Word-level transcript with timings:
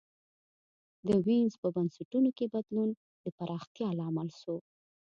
د 1.05 1.07
وینز 1.25 1.53
په 1.61 1.67
بنسټونو 1.75 2.29
کي 2.37 2.45
بدلون 2.53 2.89
د 3.23 3.25
پراختیا 3.37 3.87
لامل 3.99 4.29
سو. 4.41 4.55